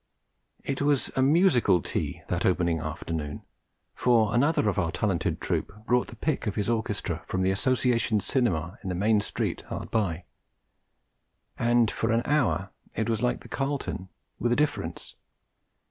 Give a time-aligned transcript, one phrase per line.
[0.63, 3.43] It was a musical tea that opening afternoon,
[3.93, 8.19] for another of our talented troupe brought the pick of his orchestra from the Association
[8.19, 10.23] Cinema in the main street hard by;
[11.59, 14.09] and for an hour it was like the Carlton,
[14.39, 15.13] with a difference.